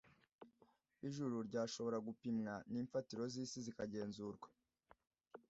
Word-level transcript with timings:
ijuru 1.07 1.35
ryashobora 1.47 1.97
gupimwa 2.07 2.53
n'imfatiro 2.71 3.23
z'isi 3.33 3.59
zikagenzurwa 3.65 4.47